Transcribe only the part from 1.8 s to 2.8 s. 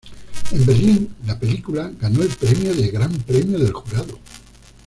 ganó el premio